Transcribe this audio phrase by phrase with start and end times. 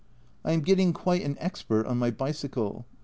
[0.43, 2.87] I am getting quite an expert on my bicycle.